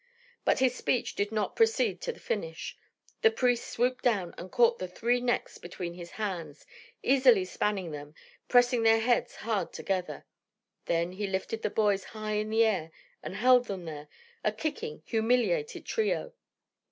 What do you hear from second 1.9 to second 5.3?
to the finish. The priest swooped down and caught the three